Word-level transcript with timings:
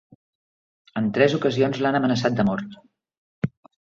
En 1.01 1.11
tres 1.17 1.35
ocasions 1.39 1.81
l'han 1.83 1.99
amenaçat 1.99 2.41
de 2.41 2.47
mort. 2.49 2.77